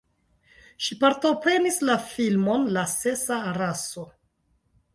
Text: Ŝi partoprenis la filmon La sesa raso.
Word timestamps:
Ŝi 0.85 0.95
partoprenis 1.03 1.77
la 1.91 1.99
filmon 2.15 2.67
La 2.79 2.87
sesa 2.95 3.41
raso. 3.61 4.09